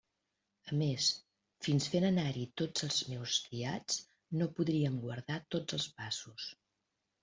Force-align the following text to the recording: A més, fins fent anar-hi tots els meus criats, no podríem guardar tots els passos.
A 0.71 0.77
més, 0.79 1.09
fins 1.67 1.91
fent 1.97 2.07
anar-hi 2.09 2.47
tots 2.63 2.87
els 2.89 2.99
meus 3.13 3.39
criats, 3.51 4.03
no 4.43 4.51
podríem 4.61 5.01
guardar 5.09 5.43
tots 5.59 5.83
els 5.83 5.91
passos. 6.05 6.55